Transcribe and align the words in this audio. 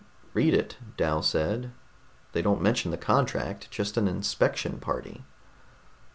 "Read 0.33 0.55
it," 0.55 0.77
Dal 0.97 1.21
said. 1.21 1.73
"They 2.31 2.41
don't 2.41 2.59
mention 2.59 2.89
the 2.89 2.97
contract, 2.97 3.69
just 3.69 3.97
an 3.97 4.07
inspection 4.07 4.79
party." 4.79 5.25